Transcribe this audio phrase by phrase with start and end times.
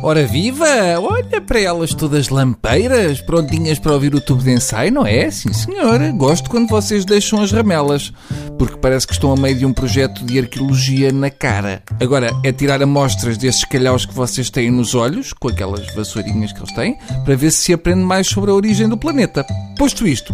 [0.00, 0.66] Ora viva!
[1.00, 5.28] Olha para elas todas lampeiras, prontinhas para ouvir o tubo de ensaio, não é?
[5.30, 8.12] Sim senhora, gosto quando vocês deixam as ramelas,
[8.56, 11.82] porque parece que estão a meio de um projeto de arqueologia na cara.
[12.00, 16.60] Agora, é tirar amostras desses calhaus que vocês têm nos olhos, com aquelas vassourinhas que
[16.60, 19.44] eles têm, para ver se se aprende mais sobre a origem do planeta.
[19.76, 20.32] Posto isto,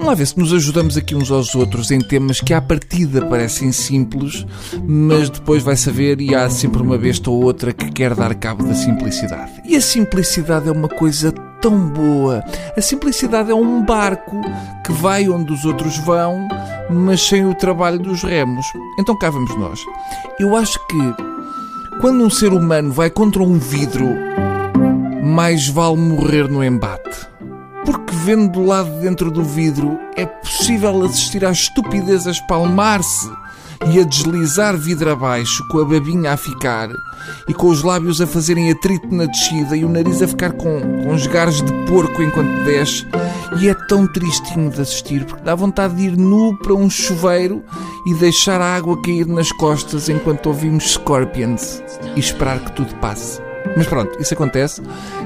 [0.00, 3.20] Vamos lá ver se nos ajudamos aqui uns aos outros em temas que à partida
[3.26, 4.46] parecem simples,
[4.82, 8.64] mas depois vai saber e há sempre uma besta ou outra que quer dar cabo
[8.64, 9.60] da simplicidade.
[9.62, 11.30] E a simplicidade é uma coisa
[11.60, 12.42] tão boa.
[12.74, 14.40] A simplicidade é um barco
[14.86, 16.48] que vai onde os outros vão,
[16.88, 18.64] mas sem o trabalho dos remos.
[18.98, 19.80] Então cá vamos nós.
[20.38, 21.14] Eu acho que
[22.00, 24.08] quando um ser humano vai contra um vidro,
[25.22, 27.29] mais vale morrer no embate.
[27.84, 33.30] Porque vendo do lado de dentro do vidro é possível assistir à estupidez a espalmar-se
[33.86, 36.90] e a deslizar vidro abaixo, com a babinha a ficar
[37.48, 40.80] e com os lábios a fazerem atrito na descida e o nariz a ficar com,
[41.02, 43.06] com os gares de porco enquanto desce.
[43.58, 47.62] E é tão tristinho de assistir porque dá vontade de ir nu para um chuveiro
[48.06, 51.82] e deixar a água cair nas costas enquanto ouvimos Scorpions
[52.14, 53.40] e esperar que tudo passe.
[53.76, 54.82] Mas pronto, isso acontece,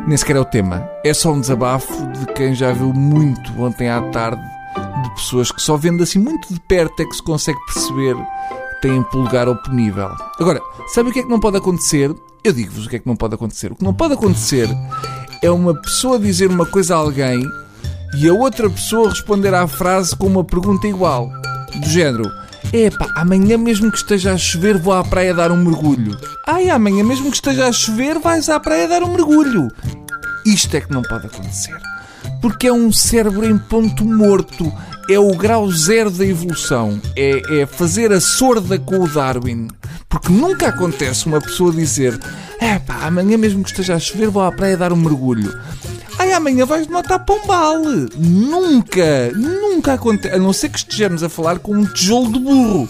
[0.06, 0.88] nem sequer é o tema.
[1.04, 4.42] É só um desabafo de quem já viu muito ontem à tarde
[5.02, 8.82] de pessoas que só vendo assim muito de perto é que se consegue perceber que
[8.82, 10.10] têm pulgar oponível.
[10.38, 12.14] Agora, sabe o que é que não pode acontecer?
[12.42, 13.72] Eu digo-vos o que é que não pode acontecer.
[13.72, 14.68] O que não pode acontecer
[15.42, 17.42] é uma pessoa dizer uma coisa a alguém
[18.18, 21.30] e a outra pessoa responder à frase com uma pergunta igual.
[21.80, 22.30] Do género
[22.76, 26.18] Epá, amanhã mesmo que esteja a chover vou à praia dar um mergulho.
[26.44, 29.68] Ai, amanhã mesmo que esteja a chover vais à praia dar um mergulho.
[30.44, 31.76] Isto é que não pode acontecer.
[32.42, 34.72] Porque é um cérebro em ponto morto.
[35.08, 37.00] É o grau zero da evolução.
[37.14, 39.68] É, é fazer a sorda com o Darwin.
[40.08, 42.18] Porque nunca acontece uma pessoa dizer
[42.60, 45.56] Epá, amanhã mesmo que esteja a chover vou à praia dar um mergulho.
[46.34, 47.78] Amanhã vais notar pombal.
[48.16, 50.34] Nunca, nunca acontece.
[50.34, 52.88] A não ser que estejamos a falar com um tijolo de burro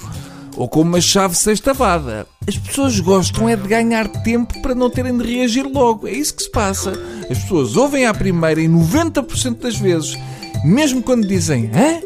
[0.57, 2.27] ou com uma chave sextavada.
[2.49, 6.07] As pessoas gostam é de ganhar tempo para não terem de reagir logo.
[6.07, 6.93] É isso que se passa.
[7.31, 10.17] As pessoas ouvem à primeira e 90% das vezes,
[10.65, 12.01] mesmo quando dizem hã?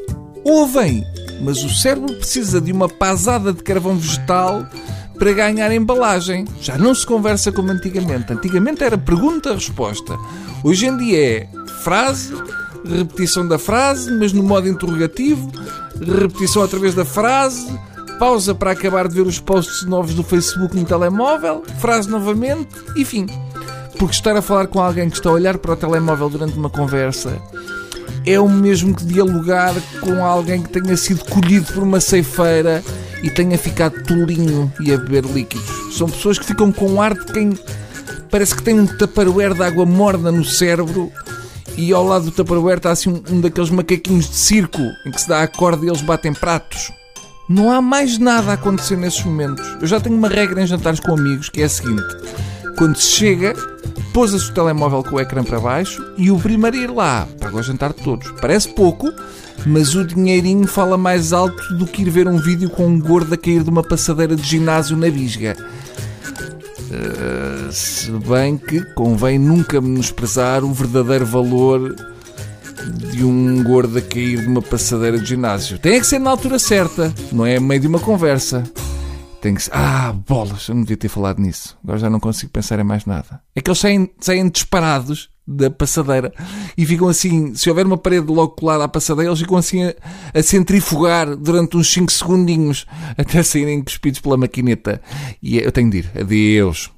[0.44, 1.04] Ouvem,
[1.40, 4.66] mas o cérebro precisa de uma pasada de carvão vegetal
[5.18, 6.46] para ganhar embalagem.
[6.60, 8.32] Já não se conversa como antigamente.
[8.32, 10.16] Antigamente era pergunta-resposta.
[10.62, 11.48] Hoje em dia é
[11.82, 12.32] frase,
[12.84, 15.50] repetição da frase, mas no modo interrogativo,
[16.00, 17.66] repetição através da frase,
[18.18, 23.26] pausa para acabar de ver os posts novos do Facebook no telemóvel, frase novamente, enfim.
[23.98, 26.70] Porque estar a falar com alguém que está a olhar para o telemóvel durante uma
[26.70, 27.40] conversa
[28.24, 32.82] é o mesmo que dialogar com alguém que tenha sido colhido por uma ceifeira
[33.22, 35.96] e tenha ficado tolinho e a beber líquidos.
[35.96, 37.58] São pessoas que ficam com ar de quem
[38.30, 41.10] parece que tem um taparoeiro de água morna no cérebro
[41.76, 45.20] e ao lado do taparoeiro está assim um, um daqueles macaquinhos de circo em que
[45.20, 46.92] se dá a corda e eles batem pratos.
[47.48, 49.66] Não há mais nada a acontecer nesses momentos.
[49.80, 52.04] Eu já tenho uma regra em jantares com amigos que é a seguinte:
[52.76, 53.54] quando se chega,
[54.12, 57.56] pousa-se o telemóvel com o ecrã para baixo e o primeiro a ir lá paga
[57.56, 58.30] o jantar de todos.
[58.40, 59.10] Parece pouco,
[59.66, 63.34] mas o dinheirinho fala mais alto do que ir ver um vídeo com um gordo
[63.34, 65.56] a cair de uma passadeira de ginásio na bisga.
[66.90, 71.94] Uh, se bem que convém nunca menosprezar o verdadeiro valor
[73.12, 75.78] de um gordo a cair de uma passadeira de ginásio.
[75.78, 78.64] Tem que ser na altura certa, não é meio de uma conversa.
[79.40, 79.70] Tem que ser.
[79.74, 81.76] Ah, bolas, eu não devia ter falado nisso.
[81.82, 83.40] Agora já não consigo pensar em mais nada.
[83.54, 86.30] É que eles saem, saem disparados da passadeira
[86.76, 89.94] e ficam assim, se houver uma parede logo colada à passadeira, eles ficam assim a,
[90.34, 92.86] a centrifugar durante uns 5 segundinhos
[93.16, 95.00] até saírem cuspidos pela maquineta.
[95.42, 96.10] E eu tenho de ir.
[96.20, 96.90] Adeus.